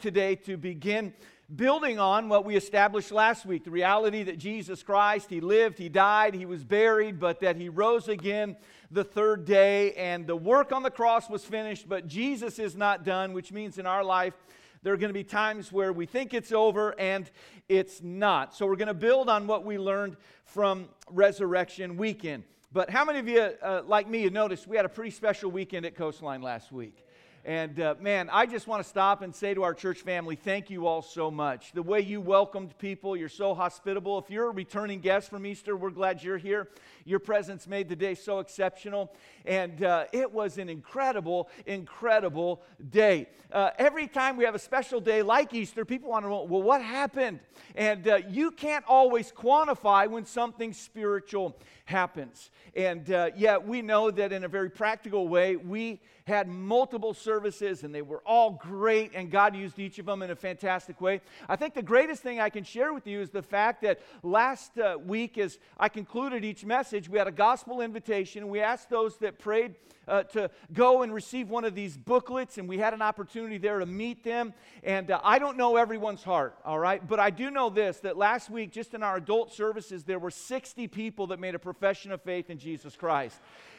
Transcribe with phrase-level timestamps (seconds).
[0.00, 1.12] today to begin
[1.54, 5.88] building on what we established last week the reality that Jesus Christ, He lived, He
[5.88, 8.56] died, He was buried, but that He rose again
[8.90, 13.04] the third day, and the work on the cross was finished, but Jesus is not
[13.04, 14.34] done, which means in our life,
[14.82, 17.30] there are going to be times where we think it's over and
[17.68, 18.54] it's not.
[18.54, 22.44] So, we're going to build on what we learned from Resurrection Weekend.
[22.72, 25.50] But how many of you, uh, like me, you noticed we had a pretty special
[25.50, 27.04] weekend at Coastline last week?
[27.44, 30.70] And uh, man, I just want to stop and say to our church family, thank
[30.70, 31.72] you all so much.
[31.72, 34.16] The way you welcomed people, you're so hospitable.
[34.20, 36.68] If you're a returning guest from Easter, we're glad you're here.
[37.04, 39.12] Your presence made the day so exceptional.
[39.44, 43.26] And uh, it was an incredible, incredible day.
[43.50, 46.62] Uh, every time we have a special day like Easter, people want to know, well,
[46.62, 47.40] what happened?
[47.74, 51.56] And uh, you can't always quantify when something spiritual
[51.86, 52.50] happens.
[52.76, 57.31] And uh, yet, we know that in a very practical way, we had multiple services
[57.40, 61.20] and they were all great, and God used each of them in a fantastic way.
[61.48, 64.78] I think the greatest thing I can share with you is the fact that last
[64.78, 68.48] uh, week, as I concluded each message, we had a gospel invitation.
[68.48, 69.74] We asked those that prayed
[70.08, 73.78] uh, to go and receive one of these booklets, and we had an opportunity there
[73.78, 74.52] to meet them.
[74.82, 77.06] And uh, I don't know everyone's heart, all right?
[77.06, 80.30] But I do know this that last week, just in our adult services, there were
[80.30, 83.38] 60 people that made a profession of faith in Jesus Christ.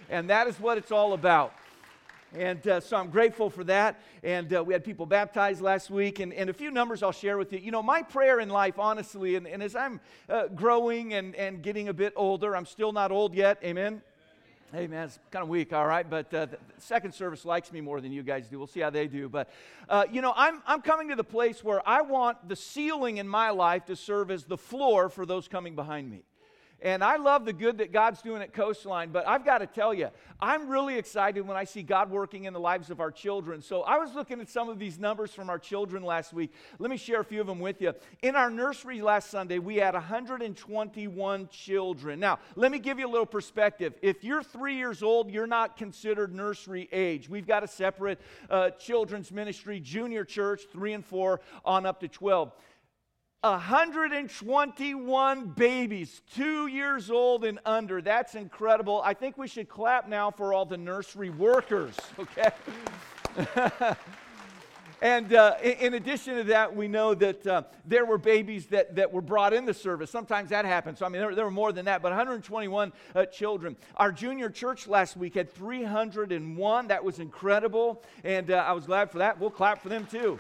[0.10, 1.54] And that is what it's all about.
[2.36, 4.02] And uh, so I'm grateful for that.
[4.24, 7.38] And uh, we had people baptized last week, and, and a few numbers I'll share
[7.38, 7.60] with you.
[7.60, 11.62] You know, my prayer in life, honestly, and, and as I'm uh, growing and, and
[11.62, 14.02] getting a bit older, I'm still not old yet, amen?
[14.72, 17.80] Hey man, it's kind of weak, all right, but uh, the second service likes me
[17.80, 18.58] more than you guys do.
[18.58, 19.30] We'll see how they do.
[19.30, 19.52] But,
[19.88, 23.28] uh, you know, I'm, I'm coming to the place where I want the ceiling in
[23.28, 26.24] my life to serve as the floor for those coming behind me.
[26.84, 29.94] And I love the good that God's doing at Coastline, but I've got to tell
[29.94, 30.10] you,
[30.42, 33.62] I'm really excited when I see God working in the lives of our children.
[33.62, 36.52] So I was looking at some of these numbers from our children last week.
[36.80, 37.94] Let me share a few of them with you.
[38.22, 42.20] In our nursery last Sunday, we had 121 children.
[42.20, 43.94] Now, let me give you a little perspective.
[44.02, 47.30] If you're three years old, you're not considered nursery age.
[47.30, 48.20] We've got a separate
[48.50, 52.52] uh, children's ministry, junior church, three and four, on up to 12.
[53.44, 58.02] 121 babies, two years old and under.
[58.02, 59.02] That's incredible.
[59.04, 62.52] I think we should clap now for all the nursery workers, okay?
[65.02, 69.12] and uh, in addition to that, we know that uh, there were babies that, that
[69.12, 70.10] were brought in the service.
[70.10, 71.00] Sometimes that happens.
[71.00, 73.76] So, I mean, there, there were more than that, but 121 uh, children.
[73.98, 76.88] Our junior church last week had 301.
[76.88, 78.04] That was incredible.
[78.24, 79.38] And uh, I was glad for that.
[79.38, 80.40] We'll clap for them too.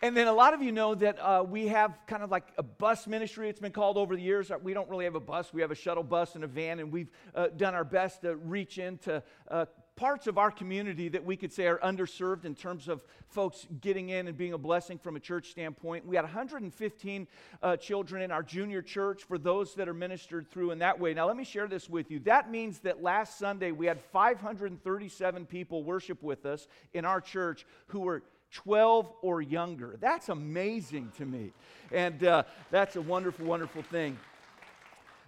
[0.00, 2.62] And then a lot of you know that uh, we have kind of like a
[2.62, 3.48] bus ministry.
[3.48, 4.52] It's been called over the years.
[4.62, 5.52] We don't really have a bus.
[5.52, 8.36] We have a shuttle bus and a van, and we've uh, done our best to
[8.36, 9.66] reach into uh,
[9.96, 14.10] parts of our community that we could say are underserved in terms of folks getting
[14.10, 16.06] in and being a blessing from a church standpoint.
[16.06, 17.26] We had 115
[17.60, 21.12] uh, children in our junior church for those that are ministered through in that way.
[21.12, 22.20] Now, let me share this with you.
[22.20, 27.66] That means that last Sunday we had 537 people worship with us in our church
[27.88, 28.22] who were
[28.52, 29.96] 12 or younger.
[30.00, 31.52] That's amazing to me.
[31.92, 34.18] And uh, that's a wonderful, wonderful thing.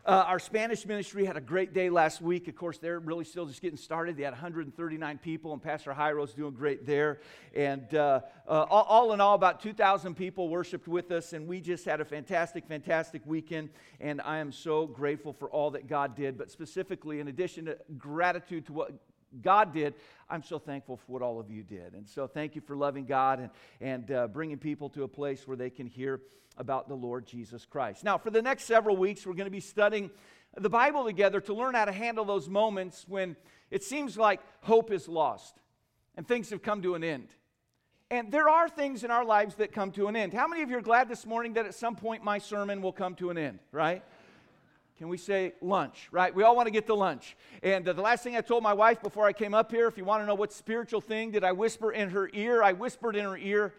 [0.06, 2.48] Uh, our Spanish ministry had a great day last week.
[2.48, 4.16] Of course, they're really still just getting started.
[4.16, 7.20] They had 139 people, and Pastor Jairo's doing great there.
[7.54, 11.60] And uh, uh, all, all, in all, about 2,000 people worshiped with us, and we
[11.60, 13.68] just had a fantastic, fantastic weekend.
[14.00, 16.38] And I am so grateful for all that God did.
[16.38, 18.92] But specifically, in addition to gratitude to what
[19.42, 19.94] God did,
[20.28, 21.94] I'm so thankful for what all of you did.
[21.94, 25.46] And so thank you for loving God and, and uh, bringing people to a place
[25.46, 26.20] where they can hear
[26.56, 28.04] about the Lord Jesus Christ.
[28.04, 30.10] Now, for the next several weeks, we're going to be studying
[30.56, 33.36] the Bible together to learn how to handle those moments when
[33.70, 35.54] it seems like hope is lost
[36.16, 37.28] and things have come to an end.
[38.10, 40.34] And there are things in our lives that come to an end.
[40.34, 42.92] How many of you are glad this morning that at some point my sermon will
[42.92, 44.02] come to an end, right?
[45.00, 46.34] Can we say lunch, right?
[46.34, 47.34] We all want to get to lunch.
[47.62, 49.96] And uh, the last thing I told my wife before I came up here, if
[49.96, 53.16] you want to know what spiritual thing did I whisper in her ear, I whispered
[53.16, 53.72] in her ear,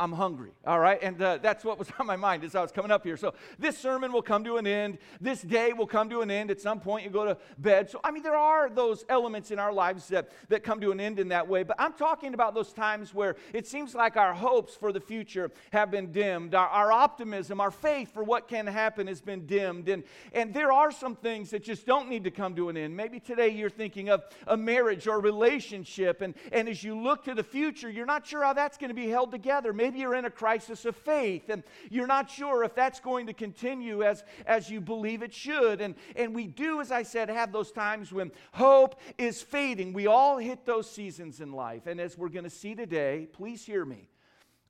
[0.00, 1.02] I'm hungry, all right?
[1.02, 3.16] And uh, that's what was on my mind as I was coming up here.
[3.16, 4.98] So this sermon will come to an end.
[5.20, 6.52] This day will come to an end.
[6.52, 7.90] At some point, you go to bed.
[7.90, 11.00] So, I mean, there are those elements in our lives that, that come to an
[11.00, 11.64] end in that way.
[11.64, 15.50] But I'm talking about those times where it seems like our hopes for the future
[15.72, 16.54] have been dimmed.
[16.54, 19.88] Our, our optimism, our faith for what can happen has been dimmed.
[19.88, 22.96] And, and there are some things that just don't need to come to an end.
[22.96, 26.22] Maybe today you're thinking of a marriage or a relationship.
[26.22, 28.94] And, and as you look to the future, you're not sure how that's going to
[28.94, 29.72] be held together.
[29.72, 33.26] Maybe maybe you're in a crisis of faith and you're not sure if that's going
[33.26, 35.80] to continue as, as you believe it should.
[35.80, 39.94] And, and we do, as I said, have those times when hope is fading.
[39.94, 41.86] We all hit those seasons in life.
[41.86, 44.10] And as we're going to see today, please hear me.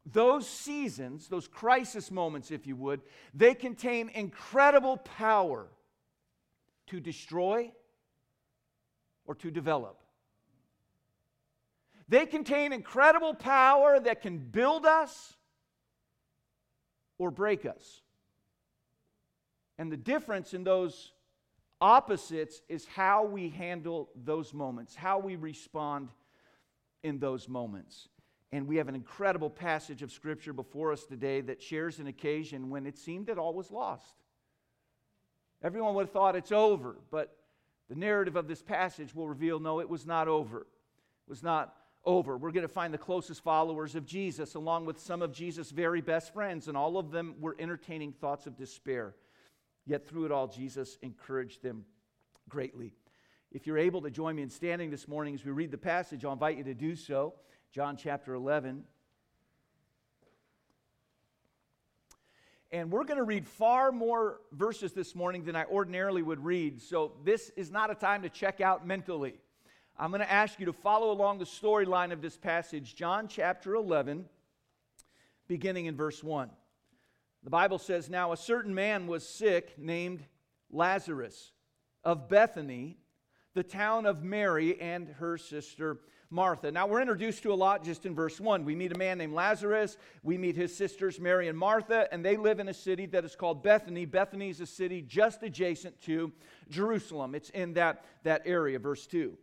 [0.06, 3.00] Those seasons, those crisis moments, if you would,
[3.35, 5.67] they contain incredible power
[6.87, 7.73] to destroy
[9.26, 9.99] or to develop.
[12.09, 15.37] They contain incredible power that can build us
[17.19, 18.01] or break us.
[19.77, 21.13] And the difference in those
[21.81, 26.09] opposites is how we handle those moments, how we respond
[27.03, 28.09] in those moments.
[28.51, 32.71] And we have an incredible passage of Scripture before us today that shares an occasion
[32.71, 34.15] when it seemed that all was lost.
[35.63, 37.37] Everyone would have thought it's over, but
[37.89, 40.61] the narrative of this passage will reveal no, it was not over.
[40.61, 41.75] It was not
[42.09, 42.39] over.
[42.39, 46.01] We're going to find the closest followers of Jesus, along with some of Jesus' very
[46.01, 49.15] best friends, and all of them were entertaining thoughts of despair.
[49.87, 51.85] Yet through it all, Jesus encouraged them
[52.49, 52.95] greatly.
[53.53, 56.25] If you're able to join me in standing this morning as we read the passage,
[56.25, 57.35] I'll invite you to do so.
[57.73, 58.85] John chapter 11.
[62.71, 66.81] And we're going to read far more verses this morning than I ordinarily would read.
[66.81, 69.35] So this is not a time to check out mentally.
[70.00, 73.75] I'm going to ask you to follow along the storyline of this passage, John chapter
[73.75, 74.27] 11,
[75.49, 76.50] beginning in verse 1.
[77.43, 80.23] The Bible says, Now a certain man was sick named
[80.71, 81.50] Lazarus
[82.05, 82.99] of Bethany,
[83.55, 85.99] the town of Mary and her sister
[86.31, 86.71] Martha.
[86.71, 88.65] Now, we're introduced to a lot just in verse 1.
[88.65, 89.97] We meet a man named Lazarus.
[90.23, 93.35] We meet his sisters, Mary and Martha, and they live in a city that is
[93.35, 94.05] called Bethany.
[94.05, 96.31] Bethany is a city just adjacent to
[96.69, 97.35] Jerusalem.
[97.35, 99.37] It's in that, that area, verse 2.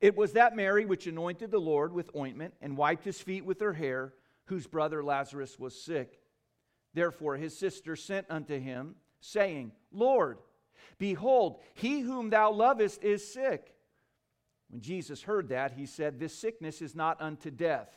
[0.00, 3.60] It was that Mary which anointed the Lord with ointment and wiped his feet with
[3.60, 4.14] her hair,
[4.46, 6.20] whose brother Lazarus was sick.
[6.94, 10.38] Therefore, his sister sent unto him, saying, Lord,
[10.98, 13.74] behold, he whom thou lovest is sick.
[14.70, 17.90] When Jesus heard that, he said, This sickness is not unto death,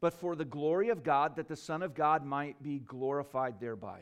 [0.00, 4.00] but for the glory of God, that the Son of God might be glorified thereby.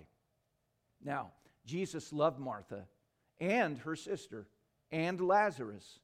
[1.05, 1.33] Now,
[1.65, 2.87] Jesus loved Martha
[3.41, 4.49] and her sister
[4.91, 6.01] and Lazarus.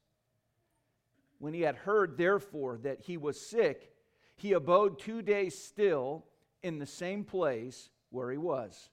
[1.43, 3.91] When he had heard, therefore, that he was sick,
[4.37, 6.25] he abode two days still
[6.63, 8.91] in the same place where he was.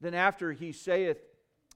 [0.00, 1.18] Then after he saith,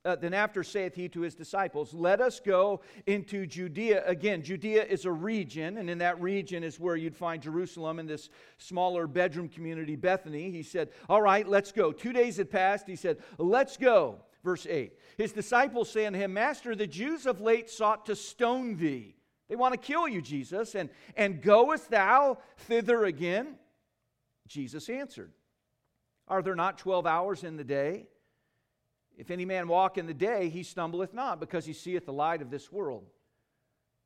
[0.05, 4.03] uh, then after saith he to his disciples, Let us go into Judea.
[4.05, 8.09] Again, Judea is a region, and in that region is where you'd find Jerusalem and
[8.09, 10.51] this smaller bedroom community, Bethany.
[10.51, 11.93] He said, All right, let's go.
[11.93, 12.89] Two days had passed.
[12.89, 14.23] He said, Let's go.
[14.43, 14.99] Verse 8.
[15.19, 19.15] His disciples say unto him, Master, the Jews of late sought to stone thee.
[19.53, 20.75] They want to kill you, Jesus.
[20.75, 23.57] And, and goest thou thither again?
[24.49, 25.31] Jesus answered,
[26.27, 28.07] Are there not 12 hours in the day?
[29.15, 32.41] If any man walk in the day, he stumbleth not, because he seeth the light
[32.41, 33.05] of this world.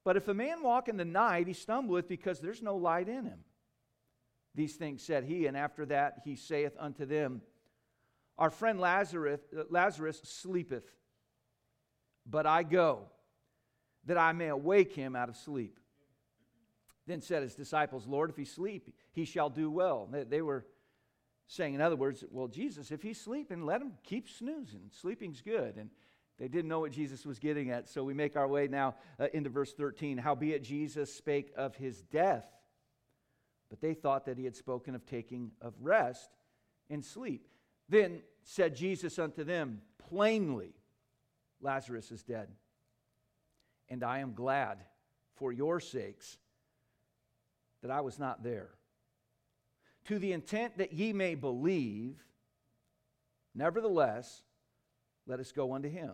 [0.05, 3.25] But if a man walk in the night, he stumbleth, because there's no light in
[3.25, 3.45] him.
[4.57, 7.41] These things said he, and after that he saith unto them,
[8.37, 10.93] Our friend Lazarus, Lazarus sleepeth,
[12.29, 13.11] but I go,
[14.07, 15.79] that I may awake him out of sleep.
[17.07, 20.09] Then said his disciples, Lord, if he sleep, he shall do well.
[20.11, 20.67] They, were
[21.47, 24.91] saying, in other words, well, Jesus, if he's sleeping, let him keep snoozing.
[24.91, 25.77] Sleeping's good.
[25.77, 25.91] And
[26.39, 27.89] they didn't know what Jesus was getting at.
[27.89, 30.19] So we make our way now uh, into verse 13.
[30.19, 32.47] Howbeit Jesus spake of his death,
[33.71, 36.31] but they thought that he had spoken of taking of rest
[36.91, 37.47] and sleep.
[37.89, 40.75] Then said Jesus unto them plainly,
[41.61, 42.49] Lazarus is dead.
[43.89, 44.79] And I am glad
[45.35, 46.39] for your sakes
[47.83, 48.71] that I was not there
[50.07, 52.23] to the intent that ye may believe.
[53.55, 54.43] Nevertheless,
[55.27, 56.13] let us go unto him.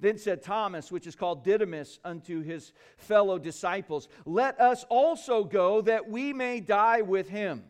[0.00, 5.82] Then said Thomas, which is called Didymus, unto his fellow disciples, Let us also go
[5.82, 7.64] that we may die with him.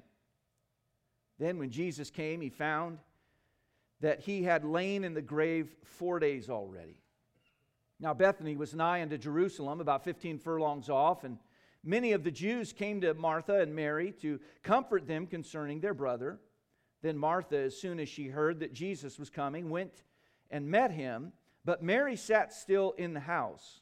[1.39, 2.99] Then, when Jesus came, he found
[4.01, 7.01] that he had lain in the grave four days already.
[8.01, 11.39] Now, Bethany was nigh unto Jerusalem, about 15 furlongs off, and
[11.87, 16.41] Many of the Jews came to Martha and Mary to comfort them concerning their brother.
[17.03, 20.03] Then Martha, as soon as she heard that Jesus was coming, went
[20.51, 21.33] and met him,
[21.63, 23.81] but Mary sat still in the house.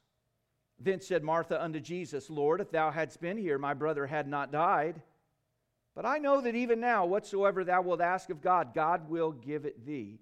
[0.80, 4.50] Then said Martha unto Jesus, Lord, if thou hadst been here, my brother had not
[4.50, 5.00] died.
[5.94, 9.64] But I know that even now, whatsoever thou wilt ask of God, God will give
[9.64, 10.18] it thee.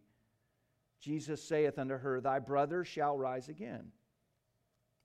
[1.00, 3.92] Jesus saith unto her, Thy brother shall rise again.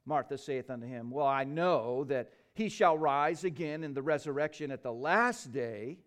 [0.05, 4.71] Martha saith unto him, Well, I know that he shall rise again in the resurrection
[4.71, 5.97] at the last day.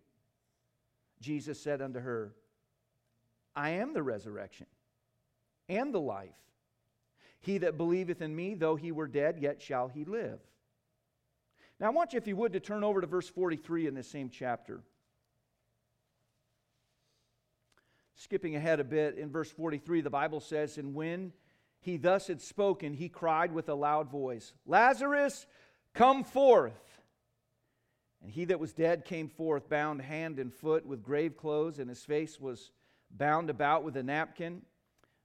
[1.21, 2.33] Jesus said unto her,
[3.55, 4.67] I am the resurrection
[5.67, 6.29] and the life.
[7.41, 10.39] He that believeth in me, though he were dead, yet shall he live.
[11.79, 14.09] Now, I want you, if you would, to turn over to verse 43 in this
[14.09, 14.81] same chapter.
[18.19, 21.31] Skipping ahead a bit, in verse 43, the Bible says, And when
[21.79, 25.47] he thus had spoken, he cried with a loud voice, Lazarus,
[25.93, 26.73] come forth.
[28.21, 31.87] And he that was dead came forth, bound hand and foot with grave clothes, and
[31.87, 32.71] his face was
[33.09, 34.63] bound about with a napkin.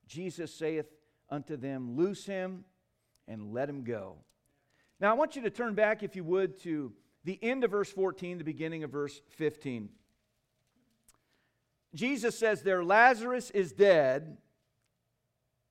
[0.06, 0.86] Jesus saith
[1.28, 2.64] unto them, Loose him
[3.26, 4.18] and let him go.
[5.00, 6.92] Now, I want you to turn back, if you would, to
[7.24, 9.88] the end of verse 14, the beginning of verse 15.
[11.94, 14.36] Jesus says there, Lazarus is dead,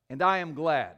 [0.09, 0.97] and I am glad.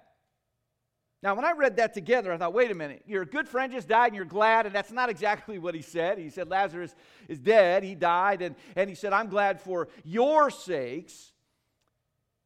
[1.23, 3.87] Now, when I read that together, I thought, wait a minute, your good friend just
[3.87, 6.19] died and you're glad, and that's not exactly what he said.
[6.19, 6.93] He said, Lazarus
[7.27, 11.31] is dead, he died, and, and he said, I'm glad for your sakes.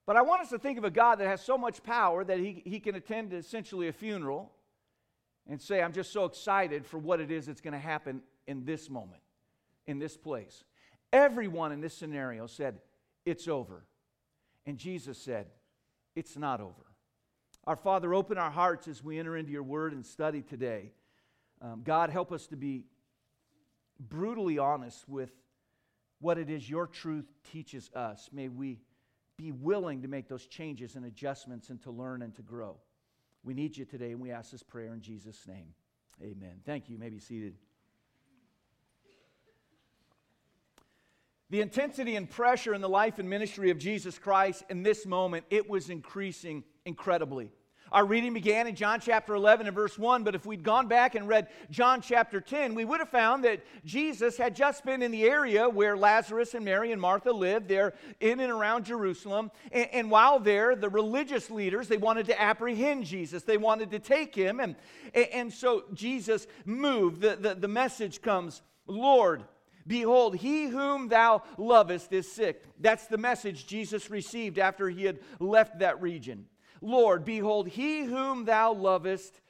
[0.06, 2.40] But I want us to think of a God that has so much power that
[2.40, 4.52] he, he can attend essentially a funeral
[5.50, 8.64] and say, I'm just so excited for what it is that's going to happen in
[8.64, 9.22] this moment,
[9.88, 10.64] in this place.
[11.12, 12.80] Everyone in this scenario said,
[13.25, 13.86] It's over.
[14.66, 15.48] And Jesus said,
[16.16, 16.86] It's not over.
[17.66, 20.92] Our Father, open our hearts as we enter into your word and study today.
[21.62, 22.86] Um, God, help us to be
[24.00, 25.32] brutally honest with
[26.20, 28.30] what it is your truth teaches us.
[28.32, 28.80] May we
[29.38, 32.78] be willing to make those changes and adjustments and to learn and to grow.
[33.44, 35.74] We need you today, and we ask this prayer in Jesus' name.
[36.22, 36.60] Amen.
[36.66, 36.94] Thank you.
[36.94, 37.56] you may be seated.
[41.50, 45.46] The intensity and pressure in the life and ministry of Jesus Christ in this moment,
[45.50, 47.51] it was increasing incredibly.
[47.91, 51.15] Our reading began in John chapter 11 and verse 1, but if we'd gone back
[51.15, 55.10] and read John chapter 10, we would have found that Jesus had just been in
[55.10, 59.50] the area where Lazarus and Mary and Martha lived, there in and around Jerusalem.
[59.72, 64.00] And, and while there, the religious leaders, they wanted to apprehend Jesus, they wanted to
[64.00, 64.60] take him.
[64.60, 64.75] And,
[65.15, 67.22] and so Jesus moved.
[67.22, 69.44] The, the, the message comes Lord,
[69.89, 72.63] Behold, he whom thou lovest is sick.
[72.79, 76.46] That's the message Jesus received after he had left that region.
[76.79, 79.41] Lord, behold, he whom thou lovest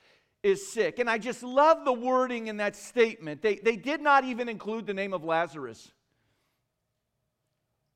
[0.41, 0.97] is sick.
[0.97, 3.41] And I just love the wording in that statement.
[3.41, 5.91] They, they did not even include the name of Lazarus.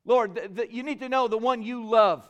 [0.04, 2.28] Lord, the, the, you need to know the one you love,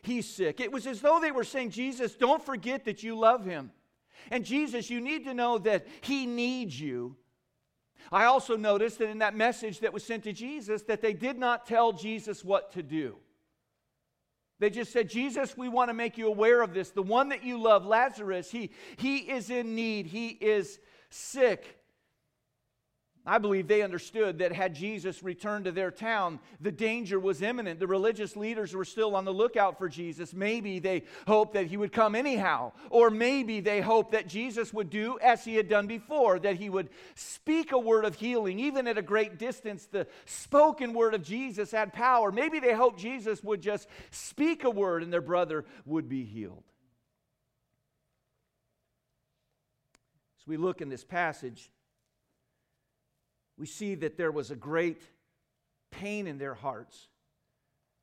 [0.00, 0.60] he's sick.
[0.60, 3.70] It was as though they were saying, Jesus, don't forget that you love him.
[4.30, 7.16] And Jesus, you need to know that he needs you.
[8.12, 11.38] I also noticed that in that message that was sent to Jesus that they did
[11.38, 13.16] not tell Jesus what to do.
[14.58, 16.90] They just said, Jesus, we want to make you aware of this.
[16.90, 20.78] The one that you love, Lazarus, he, he is in need, he is
[21.08, 21.79] sick.
[23.30, 27.78] I believe they understood that had Jesus returned to their town, the danger was imminent.
[27.78, 30.34] The religious leaders were still on the lookout for Jesus.
[30.34, 34.90] Maybe they hoped that he would come anyhow, or maybe they hoped that Jesus would
[34.90, 38.88] do as he had done before, that he would speak a word of healing, even
[38.88, 39.86] at a great distance.
[39.86, 42.32] The spoken word of Jesus had power.
[42.32, 46.64] Maybe they hoped Jesus would just speak a word and their brother would be healed.
[50.40, 51.70] As we look in this passage,
[53.60, 55.02] we see that there was a great
[55.90, 57.08] pain in their hearts.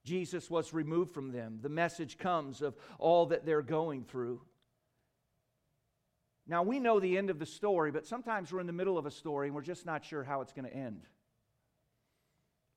[0.06, 1.58] Jesus was removed from them.
[1.64, 4.40] The message comes of all that they're going through.
[6.46, 9.08] Now, we know the end of the story, but sometimes we're in the middle of
[9.08, 11.02] a story and we're just not sure how it's going to end.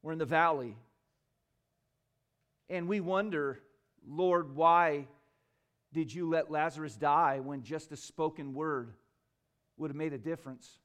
[0.03, 0.75] We're in the valley
[2.71, 3.61] and we wonder,
[4.09, 5.07] Lord, why
[5.93, 8.95] did you let Lazarus die when just a spoken word
[9.77, 10.79] would have made a difference?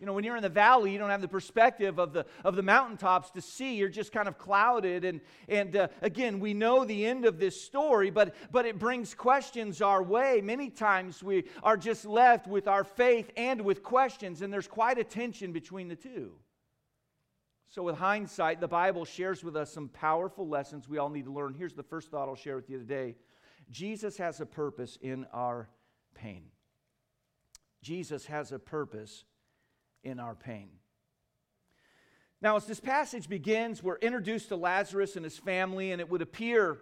[0.00, 2.54] You know, when you're in the valley, you don't have the perspective of the, of
[2.54, 3.74] the mountaintops to see.
[3.74, 5.04] You're just kind of clouded.
[5.04, 9.14] And, and uh, again, we know the end of this story, but, but it brings
[9.14, 10.40] questions our way.
[10.40, 14.98] Many times we are just left with our faith and with questions, and there's quite
[14.98, 16.32] a tension between the two.
[17.70, 21.32] So, with hindsight, the Bible shares with us some powerful lessons we all need to
[21.32, 21.54] learn.
[21.54, 23.16] Here's the first thought I'll share with you today
[23.70, 25.68] Jesus has a purpose in our
[26.14, 26.44] pain.
[27.82, 29.24] Jesus has a purpose
[30.08, 30.70] in our pain.
[32.40, 36.22] Now, as this passage begins, we're introduced to Lazarus and his family, and it would
[36.22, 36.78] appear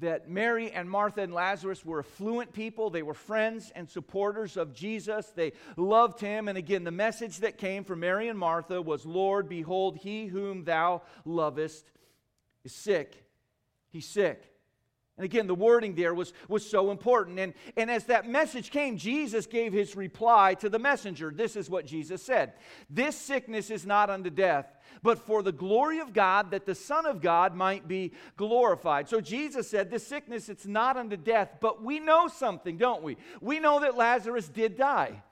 [0.00, 2.90] that Mary and Martha and Lazarus were affluent people.
[2.90, 5.26] They were friends and supporters of Jesus.
[5.34, 6.48] They loved him.
[6.48, 10.64] And again, the message that came from Mary and Martha was Lord, behold, he whom
[10.64, 11.90] thou lovest
[12.64, 13.26] is sick.
[13.90, 14.51] He's sick.
[15.22, 17.38] And again, the wording there was, was so important.
[17.38, 21.32] And, and as that message came, Jesus gave his reply to the messenger.
[21.32, 22.54] This is what Jesus said
[22.90, 24.66] This sickness is not unto death,
[25.00, 29.08] but for the glory of God, that the Son of God might be glorified.
[29.08, 33.16] So Jesus said, This sickness, it's not unto death, but we know something, don't we?
[33.40, 35.22] We know that Lazarus did die.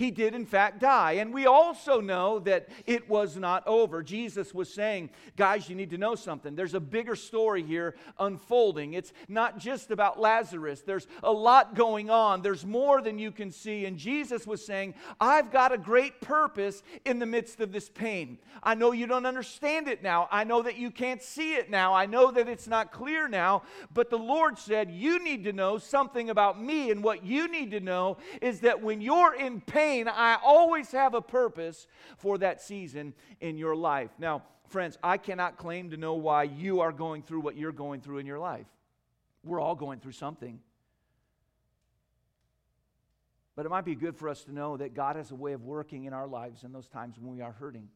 [0.00, 1.12] He did, in fact, die.
[1.12, 4.02] And we also know that it was not over.
[4.02, 6.54] Jesus was saying, guys, you need to know something.
[6.54, 8.94] There's a bigger story here unfolding.
[8.94, 12.40] It's not just about Lazarus, there's a lot going on.
[12.40, 13.84] There's more than you can see.
[13.84, 18.38] And Jesus was saying, I've got a great purpose in the midst of this pain.
[18.62, 20.28] I know you don't understand it now.
[20.30, 21.92] I know that you can't see it now.
[21.92, 23.64] I know that it's not clear now.
[23.92, 26.90] But the Lord said, You need to know something about me.
[26.90, 31.14] And what you need to know is that when you're in pain, I always have
[31.14, 31.86] a purpose
[32.18, 34.10] for that season in your life.
[34.18, 38.00] Now, friends, I cannot claim to know why you are going through what you're going
[38.00, 38.66] through in your life.
[39.44, 40.60] We're all going through something.
[43.56, 45.64] But it might be good for us to know that God has a way of
[45.64, 47.88] working in our lives in those times when we are hurting.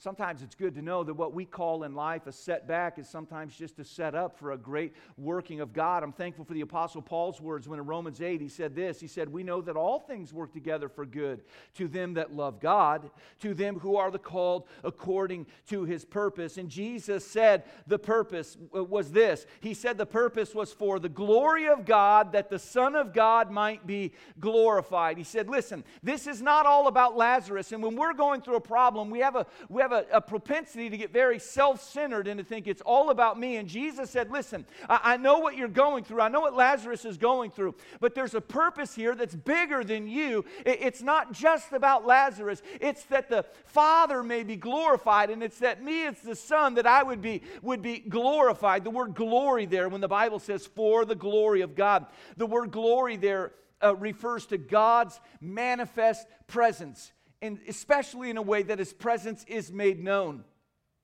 [0.00, 3.56] Sometimes it's good to know that what we call in life a setback is sometimes
[3.56, 6.04] just a setup for a great working of God.
[6.04, 9.08] I'm thankful for the Apostle Paul's words when in Romans 8 he said this He
[9.08, 11.40] said, We know that all things work together for good
[11.74, 16.58] to them that love God, to them who are the called according to his purpose.
[16.58, 21.08] And Jesus said the purpose uh, was this He said the purpose was for the
[21.08, 25.18] glory of God, that the Son of God might be glorified.
[25.18, 27.72] He said, Listen, this is not all about Lazarus.
[27.72, 30.20] And when we're going through a problem, we have a, we have have a, a
[30.20, 33.56] propensity to get very self centered and to think it's all about me.
[33.56, 36.20] And Jesus said, Listen, I, I know what you're going through.
[36.20, 40.06] I know what Lazarus is going through, but there's a purpose here that's bigger than
[40.06, 40.44] you.
[40.64, 45.58] It, it's not just about Lazarus, it's that the Father may be glorified, and it's
[45.60, 48.84] that me, it's the Son, that I would be, would be glorified.
[48.84, 52.70] The word glory there, when the Bible says for the glory of God, the word
[52.70, 53.52] glory there
[53.82, 59.72] uh, refers to God's manifest presence and especially in a way that his presence is
[59.72, 60.44] made known.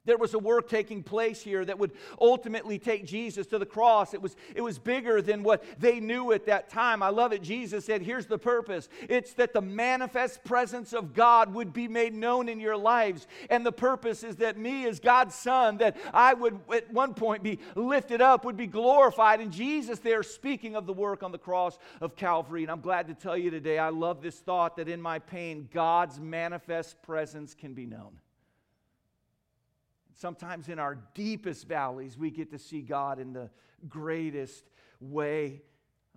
[0.06, 4.12] There was a work taking place here that would ultimately take Jesus to the cross.
[4.12, 7.02] It was, it was bigger than what they knew at that time.
[7.02, 7.42] I love it.
[7.42, 12.12] Jesus said, Here's the purpose it's that the manifest presence of God would be made
[12.12, 13.26] known in your lives.
[13.48, 17.42] And the purpose is that me, as God's Son, that I would at one point
[17.42, 19.40] be lifted up, would be glorified.
[19.40, 22.62] And Jesus, there, speaking of the work on the cross of Calvary.
[22.62, 25.68] And I'm glad to tell you today, I love this thought that in my pain,
[25.72, 28.18] God's manifest presence can be known.
[30.14, 33.50] Sometimes in our deepest valleys, we get to see God in the
[33.88, 34.64] greatest
[35.00, 35.62] way.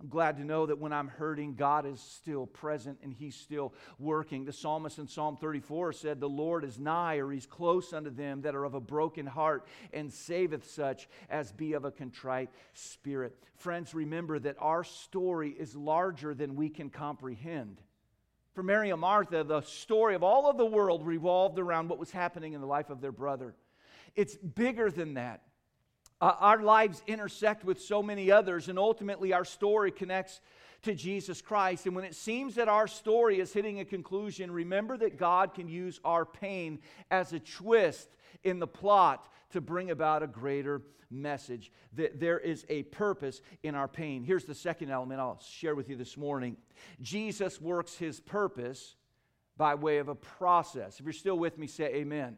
[0.00, 3.74] I'm glad to know that when I'm hurting, God is still present and He's still
[3.98, 4.44] working.
[4.44, 8.42] The psalmist in Psalm 34 said, The Lord is nigh, or He's close unto them
[8.42, 13.36] that are of a broken heart, and saveth such as be of a contrite spirit.
[13.56, 17.80] Friends, remember that our story is larger than we can comprehend.
[18.54, 22.12] For Mary and Martha, the story of all of the world revolved around what was
[22.12, 23.56] happening in the life of their brother.
[24.14, 25.42] It's bigger than that.
[26.20, 30.40] Uh, our lives intersect with so many others, and ultimately our story connects
[30.82, 31.86] to Jesus Christ.
[31.86, 35.68] And when it seems that our story is hitting a conclusion, remember that God can
[35.68, 38.08] use our pain as a twist
[38.42, 41.72] in the plot to bring about a greater message.
[41.94, 44.24] That there is a purpose in our pain.
[44.24, 46.56] Here's the second element I'll share with you this morning
[47.00, 48.96] Jesus works his purpose
[49.56, 51.00] by way of a process.
[51.00, 52.36] If you're still with me, say amen.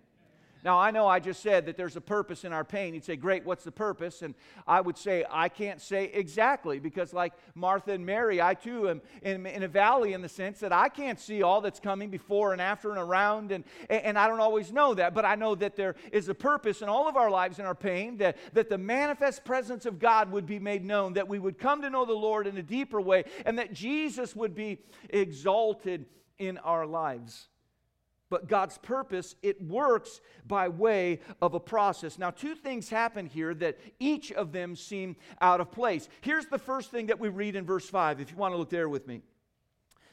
[0.63, 2.93] Now, I know I just said that there's a purpose in our pain.
[2.95, 4.23] You'd say, Great, what's the purpose?
[4.23, 4.35] And
[4.67, 9.01] I would say, I can't say exactly because, like Martha and Mary, I too am
[9.23, 12.53] in, in, a valley in the sense that I can't see all that's coming before
[12.53, 15.15] and after and around, and, and I don't always know that.
[15.15, 17.75] But I know that there is a purpose in all of our lives in our
[17.75, 21.59] pain, that, that the manifest presence of God would be made known, that we would
[21.59, 26.07] come to know the Lord in a deeper way, and that Jesus would be exalted
[26.39, 27.50] in our lives.
[28.31, 32.17] But God's purpose, it works by way of a process.
[32.17, 36.09] Now, two things happen here that each of them seem out of place.
[36.21, 38.71] Here's the first thing that we read in verse 5, if you want to look
[38.71, 39.23] there with me.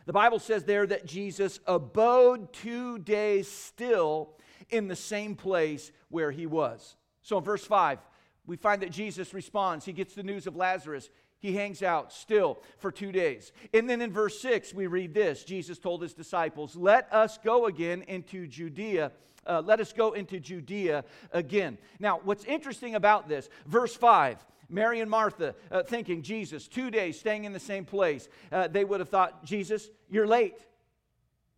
[0.08, 4.32] The Bible says there that Jesus abode two days still
[4.69, 6.95] in the same place where he was.
[7.21, 7.99] So in verse 5,
[8.47, 9.86] we find that Jesus responds.
[9.86, 11.10] He gets the news of Lazarus.
[11.39, 13.52] He hangs out still for two days.
[13.73, 17.67] And then in verse 6, we read this Jesus told his disciples, Let us go
[17.67, 19.12] again into Judea.
[19.45, 21.78] Uh, let us go into Judea again.
[22.00, 27.19] Now, what's interesting about this, verse 5, Mary and Martha uh, thinking, Jesus, two days
[27.19, 28.28] staying in the same place.
[28.52, 30.60] Uh, they would have thought, Jesus, you're late.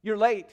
[0.03, 0.47] You're late.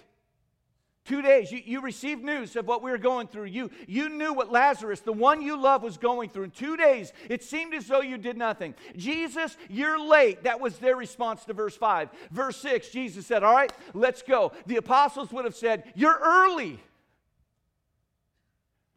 [1.06, 1.52] Two days.
[1.52, 3.44] You, you received news of what we were going through.
[3.44, 6.44] You, you knew what Lazarus, the one you love, was going through.
[6.44, 8.74] In two days, it seemed as though you did nothing.
[8.96, 10.42] Jesus, you're late.
[10.42, 12.08] That was their response to verse 5.
[12.32, 14.52] Verse 6, Jesus said, All right, let's go.
[14.66, 16.80] The apostles would have said, You're early.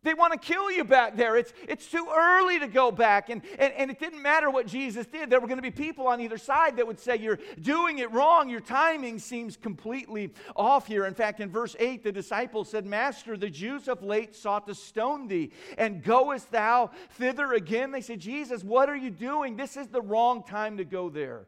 [0.02, 1.36] They want to kill you back there.
[1.36, 3.30] It's, it's too early to go back.
[3.30, 5.30] And, and, and it didn't matter what Jesus did.
[5.30, 8.10] There were going to be people on either side that would say, You're doing it
[8.12, 8.50] wrong.
[8.50, 11.06] Your timing seems completely off here.
[11.06, 14.76] In fact, in verse 8, the disciples said, Master, the Jews of late sought to
[14.76, 17.92] stone thee, and goest thou thither again?
[17.92, 19.58] They said, Jesus, what are you doing?
[19.58, 21.46] This is the wrong time to go there.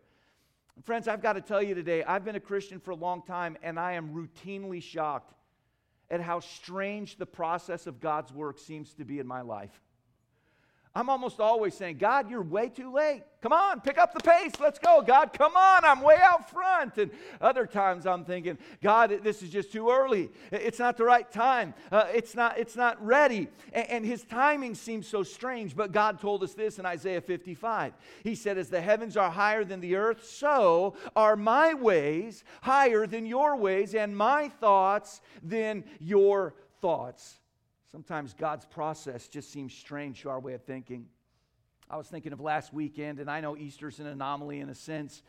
[0.84, 3.56] Friends, I've got to tell you today, I've been a Christian for a long time,
[3.64, 5.36] and I am routinely shocked
[6.12, 9.82] at how strange the process of God's work seems to be in my life.
[10.94, 13.24] I'm almost always saying, God, you're way too late.
[13.42, 14.52] Come on, pick up the pace.
[14.60, 15.02] Let's go.
[15.02, 15.86] God, come on.
[15.86, 16.98] I'm way out front.
[16.98, 20.30] And other times I'm thinking, God, this is just too early.
[20.52, 21.74] It's not the right time.
[21.94, 23.48] Uh, it's, not, it's not ready.
[23.72, 25.78] And, and his timing seems so strange.
[25.78, 27.94] But God told us this in Isaiah 55.
[28.24, 33.08] He said, As the heavens are higher than the earth, so are my ways higher
[33.08, 37.41] than your ways, and my thoughts than your thoughts.
[37.92, 41.08] Sometimes God's process just seems strange to our way of thinking.
[41.90, 45.24] I was thinking of last weekend, and I know Easter's an anomaly in a sense.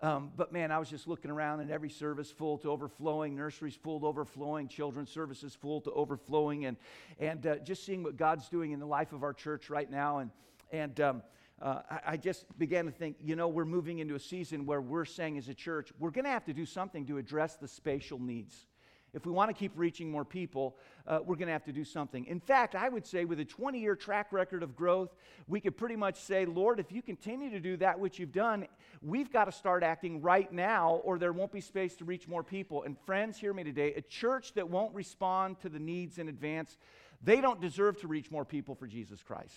[0.00, 3.74] Um, but man, I was just looking around and every service full to overflowing, nurseries
[3.74, 6.78] full to overflowing, children's services full to overflowing, and,
[7.18, 10.18] and uh, just seeing what God's doing in the life of our church right now.
[10.18, 10.30] And,
[10.72, 11.22] and um,
[11.60, 14.80] uh, I, I, just began to think, you know, we're moving into a season where
[14.80, 17.68] we're saying as a church, we're going to have to do something to address the
[17.68, 18.67] spatial needs.
[19.14, 21.84] If we want to keep reaching more people, uh, we're going to have to do
[21.84, 22.26] something.
[22.26, 25.14] In fact, I would say with a 20 year track record of growth,
[25.46, 28.66] we could pretty much say, Lord, if you continue to do that which you've done,
[29.02, 32.42] we've got to start acting right now, or there won't be space to reach more
[32.42, 32.82] people.
[32.82, 36.76] And friends, hear me today a church that won't respond to the needs in advance,
[37.22, 39.56] they don't deserve to reach more people for Jesus Christ.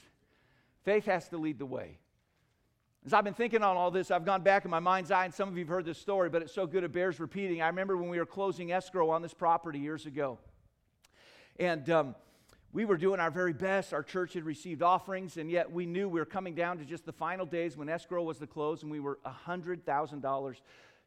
[0.84, 2.00] Faith has to lead the way.
[3.04, 5.34] As I've been thinking on all this, I've gone back in my mind's eye, and
[5.34, 7.60] some of you have heard this story, but it's so good it bears repeating.
[7.60, 10.38] I remember when we were closing escrow on this property years ago.
[11.60, 12.16] And um,
[12.72, 13.92] we were doing our very best.
[13.92, 17.08] Our church had received offerings, and yet we knew we were coming down to just
[17.08, 20.56] the final days when escrow was to close, and we were $100,000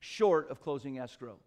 [0.00, 1.38] short of closing escrow.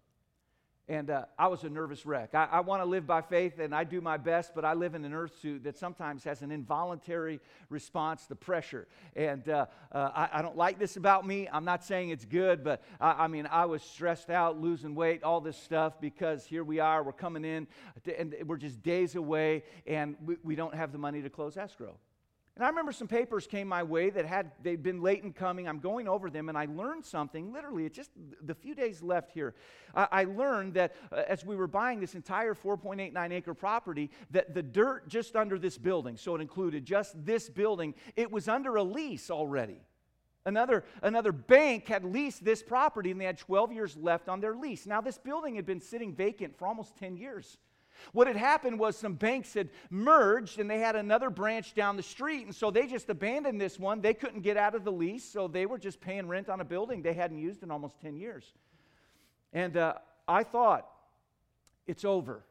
[0.88, 2.34] And uh, I was a nervous wreck.
[2.34, 4.94] I, I want to live by faith and I do my best, but I live
[4.94, 8.88] in an earth suit that sometimes has an involuntary response to pressure.
[9.14, 11.46] And uh, uh, I, I, don't like this about me.
[11.52, 15.22] I'm not saying it's good, but I, I, mean, I was stressed out, losing weight,
[15.22, 17.66] all this stuff because here we are, we're coming in,
[18.16, 21.96] and we're just days away, and we, we don't have the money to close escrow.
[22.58, 25.68] And I remember some papers came my way that had they'd been late in coming.
[25.68, 27.52] I'm going over them, and I learned something.
[27.52, 28.10] Literally, it's just
[28.42, 29.54] the few days left here.
[29.94, 34.54] I, I learned that uh, as we were buying this entire 4.89 acre property, that
[34.54, 38.74] the dirt just under this building, so it included just this building, it was under
[38.74, 39.80] a lease already.
[40.44, 44.56] Another, another bank had leased this property and they had 12 years left on their
[44.56, 44.84] lease.
[44.84, 47.58] Now, this building had been sitting vacant for almost 10 years.
[48.12, 52.02] What had happened was some banks had merged and they had another branch down the
[52.02, 52.46] street.
[52.46, 54.00] And so they just abandoned this one.
[54.00, 56.64] They couldn't get out of the lease, so they were just paying rent on a
[56.64, 58.52] building they hadn't used in almost 10 years.
[59.52, 59.94] And uh,
[60.26, 60.88] I thought,
[61.86, 62.44] it's over.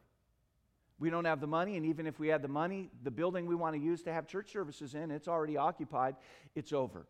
[0.98, 3.54] We don't have the money, and even if we had the money, the building we
[3.54, 6.16] want to use to have church services in, it's already occupied.
[6.56, 7.06] It's over.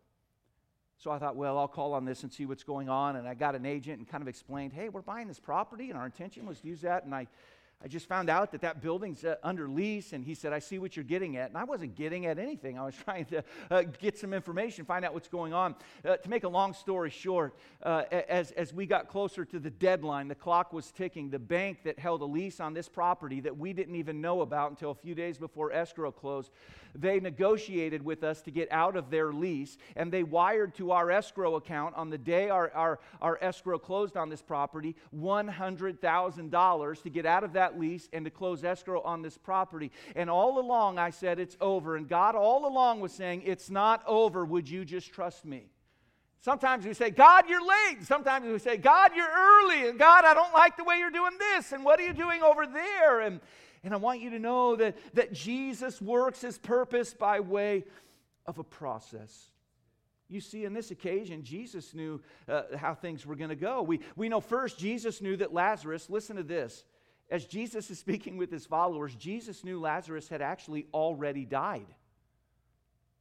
[0.99, 3.15] So I thought, well, I'll call on this and see what's going on.
[3.15, 5.97] And I got an agent and kind of explained, hey, we're buying this property, and
[5.97, 7.03] our intention was to use that.
[7.03, 7.27] And I
[7.81, 10.79] I just found out that that building's uh, under lease, and he said, I see
[10.79, 11.47] what you're getting at.
[11.47, 12.77] And I wasn't getting at anything.
[12.77, 15.75] I was trying to uh, get some information, find out what's going on.
[16.03, 19.69] Uh, to make a long story short, uh, as, as we got closer to the
[19.69, 21.29] deadline, the clock was ticking.
[21.29, 24.71] The bank that held a lease on this property that we didn't even know about
[24.71, 26.51] until a few days before escrow closed,
[26.93, 31.11] they negotiated with us to get out of their lease, and they wired to our
[31.11, 37.09] escrow account on the day our, our, our escrow closed on this property $100,000 to
[37.09, 39.91] get out of that that lease and to close escrow on this property.
[40.15, 41.95] And all along I said, It's over.
[41.95, 44.45] And God all along was saying, It's not over.
[44.45, 45.69] Would you just trust me?
[46.41, 48.03] Sometimes we say, God, you're late.
[48.03, 49.89] Sometimes we say, God, you're early.
[49.89, 51.73] And God, I don't like the way you're doing this.
[51.73, 53.19] And what are you doing over there?
[53.19, 53.41] And,
[53.83, 57.83] and I want you to know that, that Jesus works his purpose by way
[58.45, 59.49] of a process.
[60.29, 63.81] You see, in this occasion, Jesus knew uh, how things were going to go.
[63.81, 66.85] We, we know first, Jesus knew that Lazarus, listen to this,
[67.31, 71.85] as Jesus is speaking with his followers, Jesus knew Lazarus had actually already died.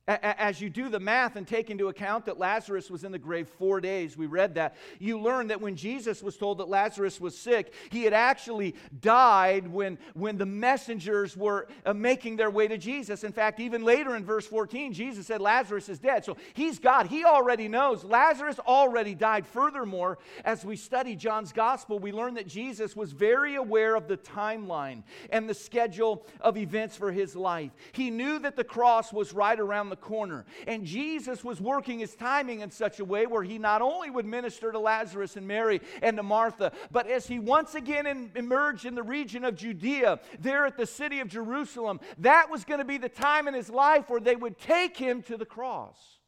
[0.09, 3.47] As you do the math and take into account that Lazarus was in the grave
[3.47, 7.37] four days, we read that, you learn that when Jesus was told that Lazarus was
[7.37, 12.79] sick, he had actually died when, when the messengers were uh, making their way to
[12.79, 13.23] Jesus.
[13.23, 16.25] In fact, even later in verse 14, Jesus said, Lazarus is dead.
[16.25, 17.09] So he's God.
[17.09, 18.03] He already knows.
[18.03, 19.47] Lazarus already died.
[19.47, 24.17] Furthermore, as we study John's gospel, we learn that Jesus was very aware of the
[24.17, 27.73] timeline and the schedule of events for his life.
[27.93, 30.45] He knew that the cross was right around the corner.
[30.67, 34.27] And Jesus was working his timing in such a way where he not only would
[34.27, 38.85] minister to Lazarus and Mary and to Martha, but as he once again in, emerged
[38.85, 42.85] in the region of Judea, there at the city of Jerusalem, that was going to
[42.85, 46.19] be the time in his life where they would take him to the cross.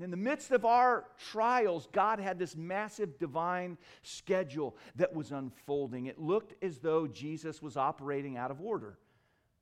[0.00, 6.06] In the midst of our trials, God had this massive divine schedule that was unfolding.
[6.06, 8.98] It looked as though Jesus was operating out of order,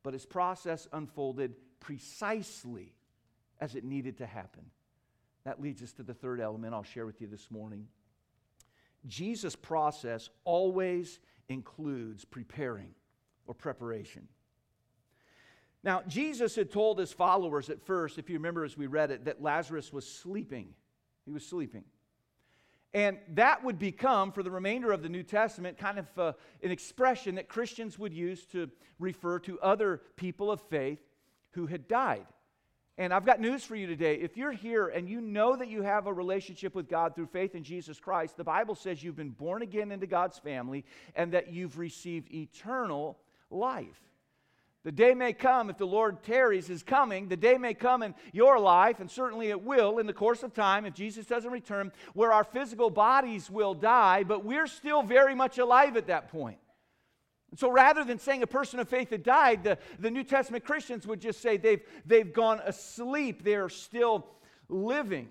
[0.03, 2.95] but his process unfolded precisely
[3.61, 4.63] as it needed to happen.
[5.45, 7.89] That leads us to the third element I'll share with you this morning.
[9.07, 11.19] Jesus' process always
[11.49, 12.95] includes preparing
[13.47, 14.29] or preparation.
[15.83, 19.25] Now, Jesus had told his followers at first, if you remember as we read it,
[19.25, 20.69] that Lazarus was sleeping.
[21.25, 21.83] He was sleeping.
[22.95, 26.71] And that would become, for the remainder of the New Testament, kind of uh, an
[26.71, 31.01] expression that Christians would use to refer to other people of faith
[31.53, 32.27] who had died.
[32.99, 34.17] And I've got news for you today.
[34.17, 37.55] If you're here and you know that you have a relationship with God through faith
[37.55, 40.85] in Jesus Christ, the Bible says you've been born again into God's family
[41.17, 43.19] and that you've received eternal
[43.51, 44.01] life.
[44.85, 48.15] The day may come, if the Lord tarries is coming, the day may come in
[48.33, 51.93] your life, and certainly it will in the course of time if Jesus doesn't return,
[52.15, 56.59] where our physical bodies will die, but we're still very much alive at that point.
[57.53, 60.65] And so rather than saying a person of faith had died, the, the New Testament
[60.65, 63.45] Christians would just say they've, they've gone asleep.
[63.45, 64.27] They're still
[64.71, 65.29] living.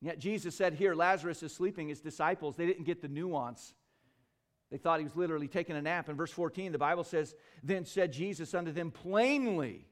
[0.00, 1.88] Yet Jesus said here, Lazarus is sleeping.
[1.88, 3.74] His disciples, they didn't get the nuance.
[4.70, 6.08] They thought he was literally taking a nap.
[6.08, 9.84] In verse 14, the Bible says, Then said Jesus unto them plainly,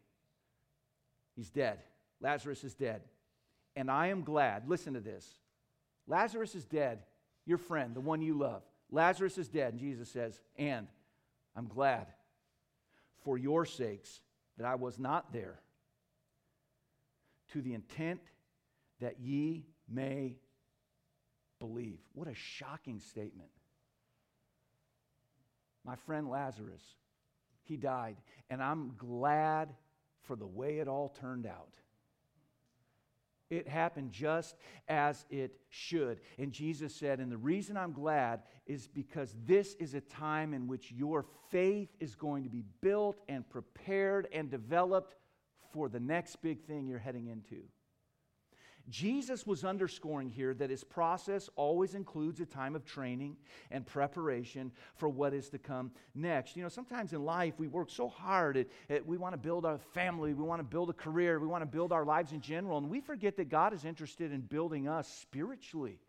[1.36, 1.80] He's dead.
[2.22, 3.02] Lazarus is dead.
[3.76, 4.66] And I am glad.
[4.66, 5.26] Listen to this
[6.06, 7.00] Lazarus is dead,
[7.44, 8.62] your friend, the one you love.
[8.90, 9.72] Lazarus is dead.
[9.72, 10.86] And Jesus says, And
[11.56, 12.06] I'm glad
[13.24, 14.20] for your sakes
[14.56, 15.60] that I was not there,
[17.52, 18.20] to the intent
[19.00, 20.36] that ye may
[21.58, 21.98] believe.
[22.14, 23.50] What a shocking statement.
[25.84, 26.82] My friend Lazarus,
[27.62, 28.16] he died,
[28.50, 29.74] and I'm glad
[30.22, 31.72] for the way it all turned out.
[33.50, 34.56] It happened just
[34.88, 36.20] as it should.
[36.38, 40.68] And Jesus said, And the reason I'm glad is because this is a time in
[40.68, 45.16] which your faith is going to be built and prepared and developed
[45.72, 47.62] for the next big thing you're heading into.
[48.90, 53.36] Jesus was underscoring here that his process always includes a time of training
[53.70, 56.56] and preparation for what is to come next.
[56.56, 59.64] You know, sometimes in life we work so hard at, at we want to build
[59.64, 62.40] a family, we want to build a career, we want to build our lives in
[62.40, 66.00] general, and we forget that God is interested in building us spiritually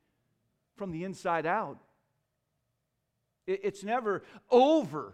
[0.76, 1.78] from the inside out.
[3.46, 5.14] It, it's never over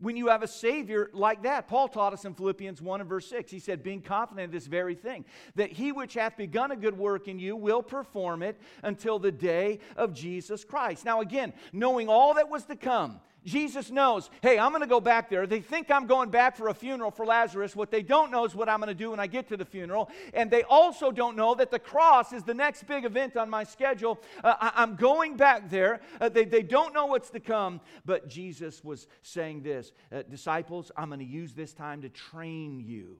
[0.00, 1.68] when you have a Savior like that.
[1.68, 3.50] Paul taught us in Philippians 1 and verse 6.
[3.50, 5.24] He said, Being confident of this very thing,
[5.56, 9.32] that he which hath begun a good work in you will perform it until the
[9.32, 11.04] day of Jesus Christ.
[11.04, 15.00] Now, again, knowing all that was to come, Jesus knows, hey, I'm going to go
[15.00, 15.46] back there.
[15.46, 17.74] They think I'm going back for a funeral for Lazarus.
[17.74, 19.64] What they don't know is what I'm going to do when I get to the
[19.64, 20.10] funeral.
[20.34, 23.64] And they also don't know that the cross is the next big event on my
[23.64, 24.20] schedule.
[24.44, 26.00] Uh, I, am going back there.
[26.20, 27.80] Uh, they, they don't know what's to come.
[28.04, 32.80] But Jesus was saying this uh, Disciples, I'm going to use this time to train
[32.80, 33.16] you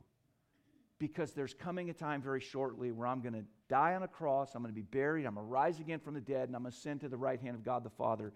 [0.98, 4.54] because there's coming a time very shortly where I'm going to die on a cross,
[4.54, 6.62] I'm going to be buried, I'm going to rise again from the dead, and I'm
[6.62, 8.32] going to ascend to the right hand of God the Father.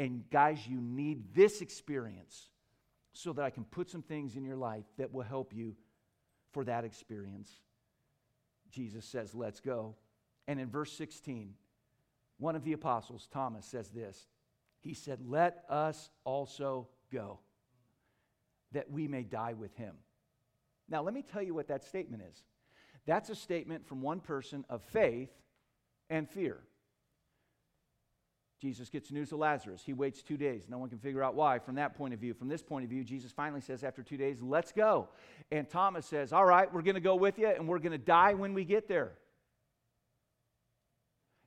[0.00, 2.48] And guys, you need this experience
[3.12, 5.76] so that I can put some things in your life that will help you
[6.52, 7.50] for that experience.
[8.70, 9.96] Jesus says, Let's go.
[10.48, 11.52] And in verse 16,
[12.38, 14.26] one of the apostles, Thomas, says this
[14.80, 17.40] He said, Let us also go,
[18.72, 19.96] that we may die with him.
[20.88, 22.42] Now, let me tell you what that statement is.
[23.04, 25.28] That's a statement from one person of faith
[26.08, 26.62] and fear.
[28.60, 29.82] Jesus gets news of Lazarus.
[29.84, 30.66] He waits two days.
[30.68, 32.34] No one can figure out why from that point of view.
[32.34, 35.08] From this point of view, Jesus finally says, after two days, let's go.
[35.50, 37.98] And Thomas says, All right, we're going to go with you, and we're going to
[37.98, 39.12] die when we get there.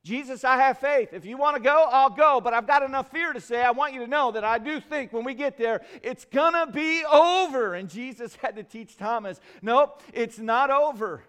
[0.02, 1.10] Jesus, I have faith.
[1.12, 2.40] If you want to go, I'll go.
[2.42, 4.78] But I've got enough fear to say, I want you to know that I do
[4.78, 7.74] think when we get there, it's going to be over.
[7.74, 11.24] And Jesus had to teach Thomas, nope, it's not over.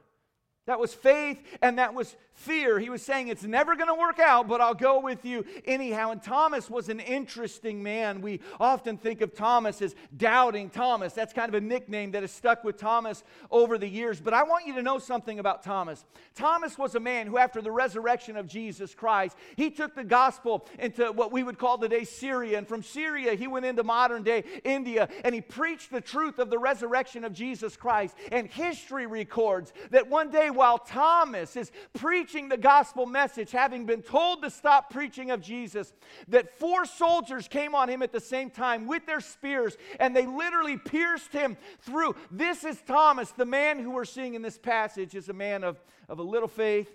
[0.65, 2.80] That was faith and that was fear.
[2.80, 6.12] He was saying, It's never going to work out, but I'll go with you anyhow.
[6.12, 8.21] And Thomas was an interesting man.
[8.21, 11.13] We often think of Thomas as doubting Thomas.
[11.13, 14.19] That's kind of a nickname that has stuck with Thomas over the years.
[14.19, 16.06] But I want you to know something about Thomas.
[16.36, 20.67] Thomas was a man who, after the resurrection of Jesus Christ, he took the gospel
[20.78, 22.58] into what we would call today Syria.
[22.58, 26.50] And from Syria, he went into modern day India and he preached the truth of
[26.50, 28.15] the resurrection of Jesus Christ.
[28.32, 34.02] And history records that one day, while Thomas is preaching the gospel message, having been
[34.02, 35.94] told to stop preaching of Jesus,
[36.28, 40.26] that four soldiers came on him at the same time with their spears and they
[40.26, 42.16] literally pierced him through.
[42.32, 45.82] This is Thomas, the man who we're seeing in this passage, is a man of,
[46.10, 46.92] of a little faith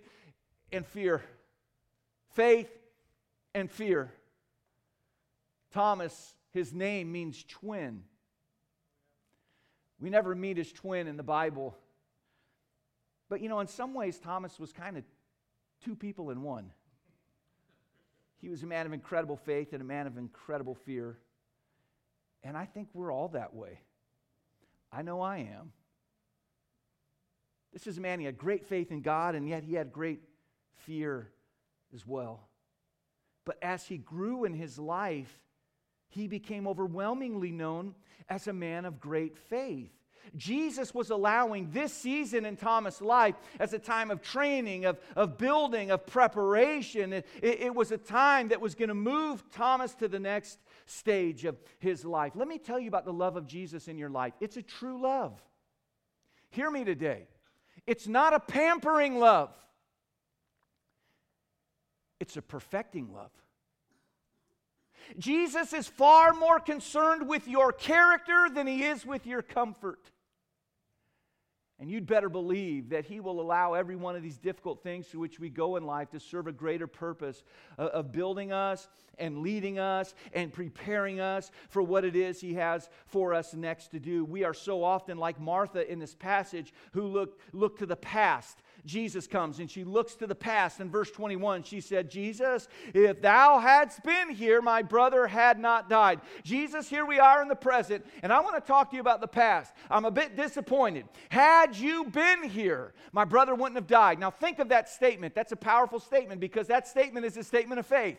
[0.72, 1.22] and fear.
[2.32, 2.70] Faith
[3.54, 4.12] and fear.
[5.72, 8.02] Thomas, his name means twin.
[10.00, 11.76] We never meet his twin in the Bible.
[13.28, 15.04] But you know, in some ways, Thomas was kind of
[15.84, 16.70] two people in one.
[18.40, 21.18] He was a man of incredible faith and a man of incredible fear.
[22.42, 23.80] And I think we're all that way.
[24.92, 25.72] I know I am.
[27.72, 30.22] This is a man, he had great faith in God, and yet he had great
[30.86, 31.30] fear
[31.94, 32.48] as well.
[33.44, 35.38] But as he grew in his life,
[36.08, 37.94] he became overwhelmingly known
[38.28, 39.92] as a man of great faith.
[40.36, 45.38] Jesus was allowing this season in Thomas' life as a time of training, of, of
[45.38, 47.12] building, of preparation.
[47.12, 50.58] It, it, it was a time that was going to move Thomas to the next
[50.86, 52.32] stage of his life.
[52.34, 54.34] Let me tell you about the love of Jesus in your life.
[54.40, 55.40] It's a true love.
[56.50, 57.26] Hear me today.
[57.86, 59.50] It's not a pampering love,
[62.18, 63.30] it's a perfecting love.
[65.18, 70.10] Jesus is far more concerned with your character than he is with your comfort.
[71.80, 75.20] And you'd better believe that He will allow every one of these difficult things through
[75.20, 77.42] which we go in life to serve a greater purpose
[77.78, 78.86] uh, of building us
[79.18, 83.92] and leading us and preparing us for what it is He has for us next
[83.92, 84.26] to do.
[84.26, 88.58] We are so often like Martha in this passage who look, look to the past
[88.84, 90.80] Jesus comes and she looks to the past.
[90.80, 95.88] In verse 21, she said, Jesus, if thou hadst been here, my brother had not
[95.88, 96.20] died.
[96.42, 99.20] Jesus, here we are in the present, and I want to talk to you about
[99.20, 99.72] the past.
[99.90, 101.06] I'm a bit disappointed.
[101.28, 104.18] Had you been here, my brother wouldn't have died.
[104.18, 105.34] Now, think of that statement.
[105.34, 108.18] That's a powerful statement because that statement is a statement of faith.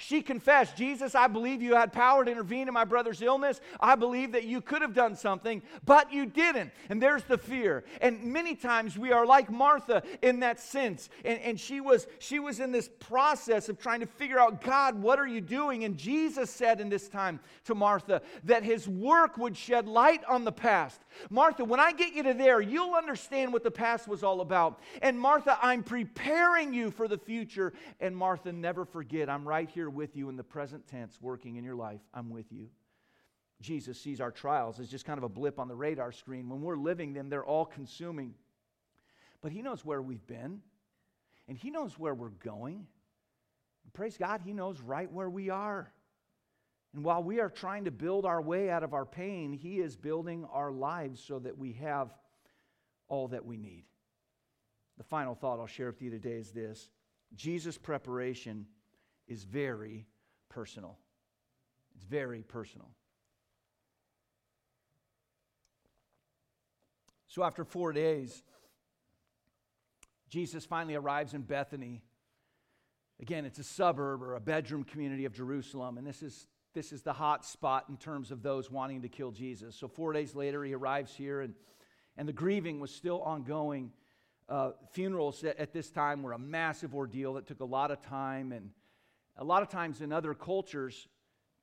[0.00, 3.60] She confessed, Jesus, I believe you had power to intervene in my brother's illness.
[3.80, 6.70] I believe that you could have done something, but you didn't.
[6.88, 7.82] And there's the fear.
[8.00, 11.08] And many times we are like Martha in that sense.
[11.24, 15.02] And, and she was she was in this process of trying to figure out, God,
[15.02, 15.82] what are you doing?
[15.82, 20.44] And Jesus said in this time to Martha that his work would shed light on
[20.44, 21.00] the past.
[21.28, 24.78] Martha, when I get you to there, you'll understand what the past was all about.
[25.02, 27.72] And Martha, I'm preparing you for the future.
[27.98, 31.56] And Martha, never forget, I'm right here here with you in the present tense, working
[31.56, 32.02] in your life.
[32.12, 32.68] I'm with you.
[33.62, 36.48] Jesus sees our trials as just kind of a blip on the radar screen.
[36.48, 38.34] When we're living them, they're all consuming.
[39.40, 40.60] But He knows where we've been,
[41.48, 42.86] and He knows where we're going.
[43.84, 45.90] And praise God, He knows right where we are.
[46.94, 49.96] And while we are trying to build our way out of our pain, He is
[49.96, 52.12] building our lives so that we have
[53.08, 53.84] all that we need.
[54.98, 56.90] The final thought I'll share with you today is this
[57.34, 58.66] Jesus' preparation
[59.28, 60.06] is very
[60.48, 60.98] personal.
[61.94, 62.88] It's very personal.
[67.28, 68.42] So after four days,
[70.28, 72.02] Jesus finally arrives in Bethany.
[73.20, 77.02] Again, it's a suburb or a bedroom community of Jerusalem, and this is, this is
[77.02, 79.74] the hot spot in terms of those wanting to kill Jesus.
[79.74, 81.54] So, four days later, he arrives here, and,
[82.16, 83.92] and the grieving was still ongoing.
[84.48, 88.00] Uh, funerals at, at this time were a massive ordeal that took a lot of
[88.00, 88.70] time, and
[89.38, 91.06] a lot of times in other cultures,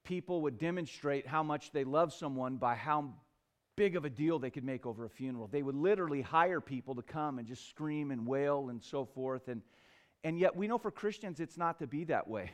[0.04, 3.14] people would demonstrate how much they love someone by how
[3.76, 5.48] big of a deal they could make over a funeral.
[5.48, 9.50] They would literally hire people to come and just scream and wail and so forth.
[9.50, 9.62] And,
[10.24, 12.52] and yet, we know for Christians, it's not to be that way.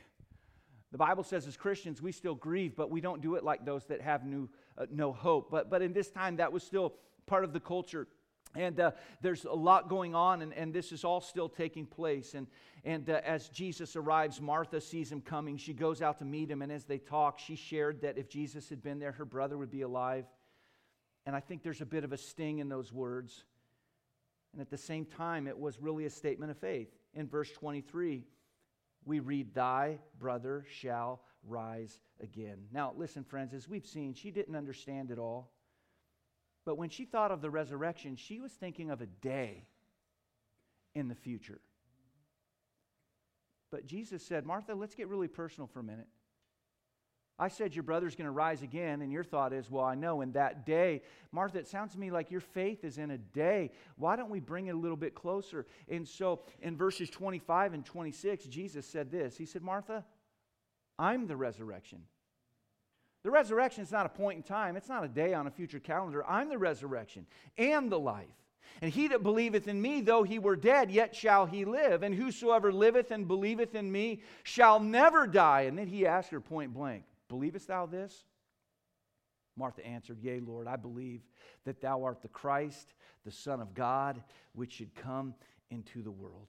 [0.92, 3.86] The Bible says as Christians, we still grieve, but we don't do it like those
[3.86, 5.50] that have new, uh, no hope.
[5.52, 6.96] But, but in this time, that was still
[7.28, 8.08] part of the culture.
[8.56, 12.34] And uh, there's a lot going on, and, and this is all still taking place.
[12.34, 12.48] And,
[12.84, 15.58] and uh, as Jesus arrives, Martha sees him coming.
[15.58, 18.70] She goes out to meet him, and as they talk, she shared that if Jesus
[18.70, 20.26] had been there, her brother would be alive.
[21.26, 23.44] And I think there's a bit of a sting in those words.
[24.54, 26.90] And at the same time, it was really a statement of faith.
[27.14, 28.26] In verse 23,
[29.06, 32.58] we read, Thy brother shall rise again.
[32.72, 35.52] Now, listen, friends, as we've seen, she didn't understand it all.
[36.66, 39.66] But when she thought of the resurrection, she was thinking of a day
[40.94, 41.60] in the future.
[43.72, 46.08] But Jesus said, Martha, let's get really personal for a minute.
[47.40, 50.22] I said your brother's going to rise again, and your thought is, well, I know
[50.22, 51.02] in that day.
[51.32, 53.72] Martha, it sounds to me like your faith is in a day.
[53.96, 55.66] Why don't we bring it a little bit closer?
[55.90, 60.06] And so in verses 25 and 26, Jesus said this He said, Martha,
[61.00, 62.04] I'm the resurrection.
[63.24, 65.80] The resurrection is not a point in time, it's not a day on a future
[65.80, 66.26] calendar.
[66.28, 68.26] I'm the resurrection and the life.
[68.82, 72.04] And he that believeth in me, though he were dead, yet shall he live.
[72.04, 75.62] And whosoever liveth and believeth in me shall never die.
[75.62, 78.26] And then he asked her point blank, Believest thou this?
[79.56, 81.22] Martha answered, Yea, Lord, I believe
[81.66, 82.94] that thou art the Christ,
[83.24, 84.22] the Son of God,
[84.54, 85.36] which should come
[85.70, 86.48] into the world.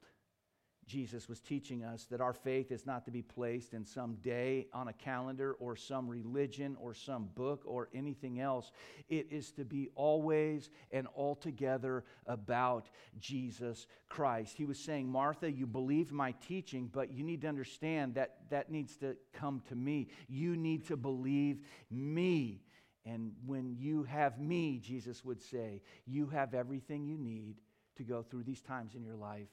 [0.85, 4.67] Jesus was teaching us that our faith is not to be placed in some day
[4.73, 8.71] on a calendar or some religion or some book or anything else.
[9.09, 14.57] It is to be always and altogether about Jesus Christ.
[14.57, 18.69] He was saying, Martha, you believed my teaching, but you need to understand that that
[18.69, 20.09] needs to come to me.
[20.27, 22.61] You need to believe me.
[23.05, 27.55] And when you have me, Jesus would say, you have everything you need
[27.97, 29.49] to go through these times in your life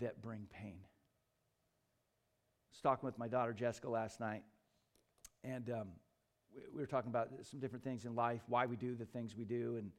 [0.00, 0.78] that bring pain.
[0.80, 4.42] I was talking with my daughter Jessica last night,
[5.44, 5.88] and um,
[6.54, 9.34] we, we, were talking about some different things in life, why we do the things
[9.36, 9.90] we do, and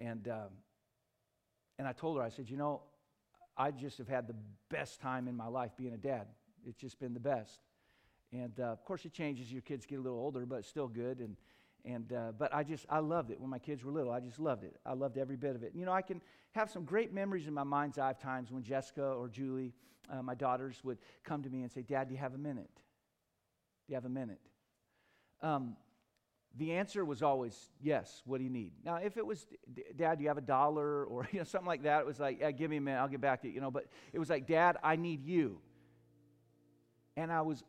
[0.00, 0.50] and um,
[1.78, 2.82] and I told her, I said, you know,
[3.56, 4.36] I just have had the
[4.70, 6.26] best time in my life being a dad.
[6.66, 7.60] It's just been the best,
[8.32, 9.52] and uh, of course it changes.
[9.52, 11.36] Your kids get a little older, but it's still good, and
[11.84, 14.12] and uh, but I just I loved it when my kids were little.
[14.12, 14.76] I just loved it.
[14.84, 15.72] I loved every bit of it.
[15.74, 16.20] You know, I can
[16.52, 19.74] have some great memories in my mind's eye of times when Jessica or Julie,
[20.10, 22.70] uh, my daughters, would come to me and say, "Dad, do you have a minute?
[22.74, 24.40] Do you have a minute?"
[25.40, 25.76] Um,
[26.56, 28.22] the answer was always yes.
[28.24, 28.72] What do you need?
[28.84, 29.46] Now, if it was,
[29.96, 32.00] Dad, do you have a dollar or you know something like that?
[32.00, 32.98] It was like, yeah, give me a minute.
[32.98, 33.54] I'll get back to you.
[33.54, 35.60] You know, but it was like, Dad, I need you.
[37.16, 37.64] And I was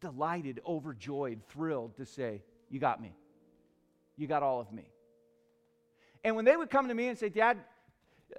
[0.00, 3.16] delighted, overjoyed, thrilled to say, "You got me."
[4.16, 4.84] You got all of me.
[6.22, 7.58] And when they would come to me and say, Dad,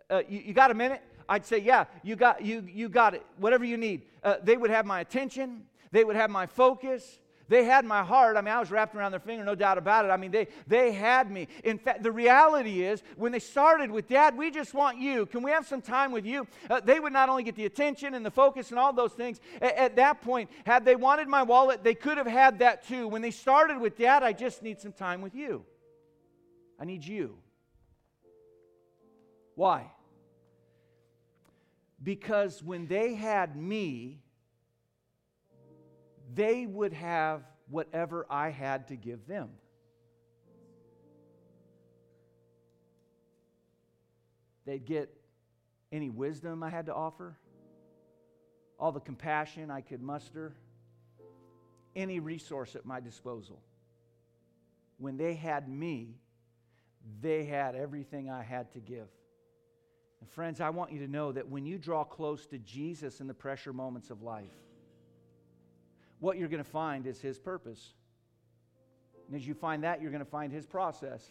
[0.10, 1.02] uh, you, you, got a minute?
[1.30, 4.04] I'd say, Yeah, you got, you, you got it, whatever you need.
[4.24, 8.38] Uh, they would have my attention, they would have my focus, they had my heart.
[8.38, 10.10] I mean, I was wrapped around their finger, no doubt about it.
[10.10, 11.48] I mean, they, they had me.
[11.64, 15.26] In fact, the reality is, when they started with, Dad, we just want you.
[15.26, 16.48] Can we have some time with you?
[16.70, 19.40] Uh, they would not only get the attention and the focus and all those things.
[19.62, 23.08] A- at that point, had they wanted my wallet, they could have had that too.
[23.08, 25.66] When they started with, Dad, I just need some time with you.
[26.80, 27.38] I need you.
[29.56, 29.92] Why?
[32.02, 34.22] Because when they had me,
[36.34, 39.50] they would have whatever I had to give them.
[44.66, 45.16] They'd get
[45.92, 47.38] any wisdom I had to offer,
[48.80, 50.56] all the compassion I could muster,
[51.96, 53.62] any resource at my disposal.
[54.98, 56.16] When they had me,
[57.22, 59.08] they had everything I had to give.
[60.20, 63.28] And friends, I want you to know that when you draw close to Jesus in
[63.28, 64.52] the pressure moments of life,
[66.26, 67.94] what you're going to find is His purpose.
[69.28, 71.24] And as you find that, you're going to find His process.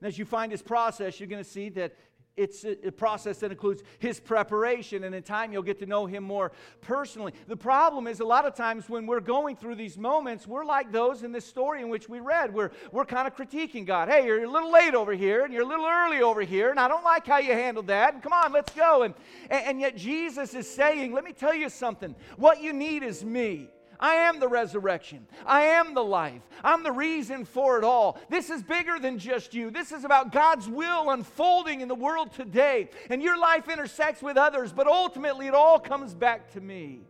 [0.00, 1.94] And as you find His process, you're going to see that
[2.36, 6.22] it's a, process that includes his preparation, and in time you'll get to know him
[6.22, 7.32] more personally.
[7.48, 10.92] The problem is, a lot of times when we're going through these moments, we're like
[10.92, 12.52] those in this story in which we read.
[12.52, 14.10] We're, we're kind of critiquing God.
[14.10, 16.78] Hey, you're a little late over here, and you're a little early over here, and
[16.78, 19.04] I don't like how you handled that, and come on, let's go.
[19.04, 19.14] And,
[19.48, 22.14] and yet Jesus is saying, Let me tell you something.
[22.36, 23.70] What you need is me.
[24.00, 25.26] I am the resurrection.
[25.44, 26.42] I am the life.
[26.62, 28.18] I'm the reason for it all.
[28.28, 29.70] This is bigger than just you.
[29.70, 32.90] This is about God's will unfolding in the world today.
[33.10, 37.00] And your life intersects with others, but ultimately it all comes back to me.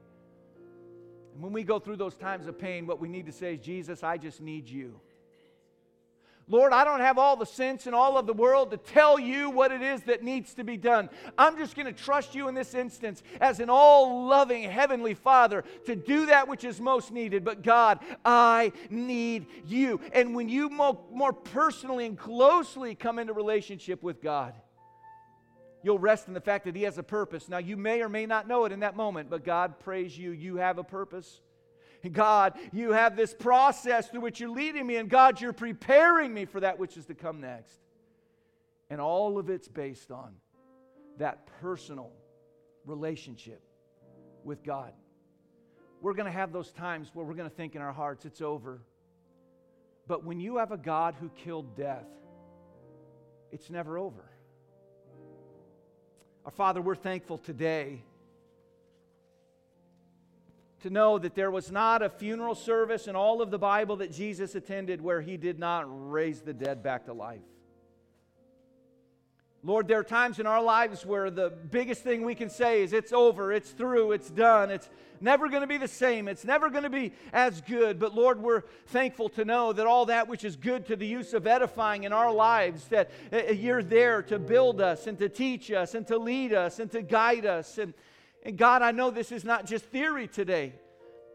[1.35, 3.61] And when we go through those times of pain, what we need to say is,
[3.61, 5.01] Jesus, I just need you.
[6.49, 9.51] Lord, I don't have all the sense in all of the world to tell you
[9.51, 11.11] what it is that needs to be done.
[11.37, 15.65] I'm just going to trust you in this instance as an all loving Heavenly Father
[15.87, 17.45] to do that which is most needed.
[17.45, 20.01] But God, I need you.
[20.13, 24.55] And when you more, more personally and closely come into relationship with God,
[25.83, 27.49] you'll rest in the fact that He has a purpose.
[27.49, 30.31] Now, you may or may not know it in that moment, but God, praise you,
[30.31, 31.41] you have a purpose.
[32.13, 36.45] God, you have this process through which you're leading me, and God, you're preparing me
[36.45, 37.79] for that which is to come next.
[38.91, 40.35] And all of it's based on
[41.19, 42.13] that personal
[42.85, 43.63] relationship
[44.45, 44.93] with God.
[46.01, 48.41] we're going to have those times where we're going to think in our hearts, it's
[48.41, 48.81] over.
[50.07, 52.07] But when you have a God who killed death,
[53.51, 54.25] it's never over.
[56.45, 58.03] Our Father, we're thankful today
[60.87, 64.13] to know that there was not a funeral service in all of the Bible that
[64.13, 67.41] Jesus attended where he did not raise the dead back to life.
[69.65, 72.93] Lord, there are times in our lives where the biggest thing we can say is
[72.93, 74.89] it's over, it's through, it's done, it's
[75.21, 77.99] never going to be the same, it's never going to be as good.
[77.99, 81.35] But Lord, we're thankful to know that all that which is good to the use
[81.35, 85.29] of edifying in our lives, that uh, uh, you're there to build us and to
[85.29, 87.79] teach us and to lead us and to guide us.
[87.79, 87.93] And,
[88.47, 90.73] and God, I know this is not just theory today.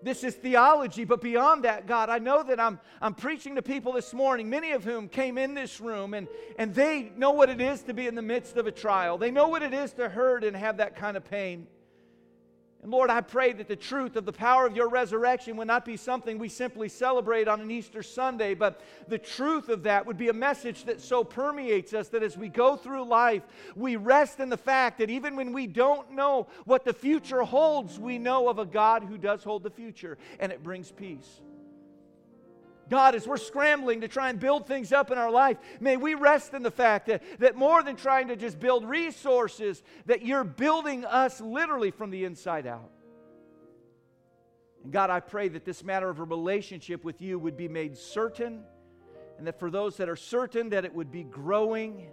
[0.01, 3.91] This is theology, but beyond that, God, I know that I'm, I'm preaching to people
[3.91, 7.59] this morning, many of whom came in this room and, and they know what it
[7.59, 9.18] is to be in the midst of a trial.
[9.18, 11.68] They know what it is to hurt and have that kind of pain.
[12.82, 15.86] And Lord, I pray that the truth of the power of your resurrection would not
[15.86, 20.18] be something we simply celebrate on an Easter Sunday, but the truth of that would
[20.18, 23.44] be a message that so permeates us that as we go through life,
[23.76, 28.00] we rest in the fact that even when we don't know what the future holds,
[28.00, 31.42] we know of a God who does hold the future, and it brings peace.
[32.90, 36.14] God, as we're scrambling to try and build things up in our life, may we
[36.14, 40.44] rest in the fact that, that more than trying to just build resources, that you're
[40.44, 42.92] building us literally from the inside out.
[44.84, 47.98] And God, I pray that this matter of a relationship with you would be made
[47.98, 48.64] certain,
[49.38, 52.10] and that for those that are certain, that it would be growing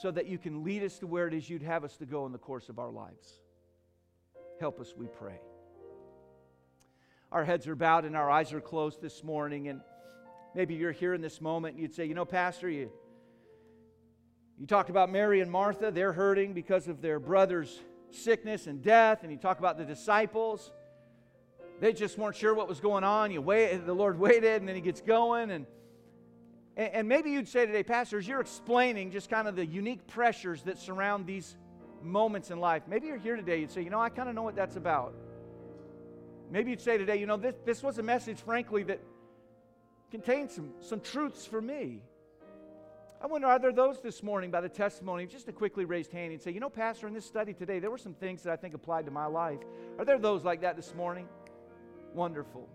[0.00, 2.24] so that you can lead us to where it is you'd have us to go
[2.26, 3.40] in the course of our lives.
[4.60, 5.40] Help us, we pray
[7.32, 9.80] our heads are bowed and our eyes are closed this morning, and
[10.54, 12.90] maybe you're here in this moment and you'd say, You know, Pastor, you,
[14.58, 15.90] you talked about Mary and Martha.
[15.90, 20.72] They're hurting because of their brother's sickness and death, and you talk about the disciples.
[21.80, 23.30] They just weren't sure what was going on.
[23.30, 25.66] You wait, the Lord waited, and then He gets going, and
[26.76, 30.78] and maybe you'd say today, Pastors, you're explaining just kind of the unique pressures that
[30.78, 31.56] surround these
[32.02, 32.84] moments in life.
[32.88, 35.14] Maybe you're here today, you'd say, you know, I kind of know what that's about.
[36.50, 39.00] Maybe you'd say today, you know, this, this was a message, frankly, that
[40.10, 42.02] contained some, some truths for me.
[43.22, 46.32] I wonder, are there those this morning by the testimony, just a quickly raised hand,
[46.32, 48.56] and say, you know, Pastor, in this study today, there were some things that I
[48.56, 49.60] think applied to my life.
[49.98, 51.28] Are there those like that this morning?
[52.14, 52.68] Wonderful.